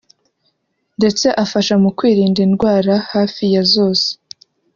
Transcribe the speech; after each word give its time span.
ndetse 0.97 1.27
afasha 1.43 1.73
mu 1.83 1.89
kwirinda 1.97 2.39
indwara 2.47 2.93
hafi 3.11 3.43
ya 3.53 3.63
zose 3.73 4.07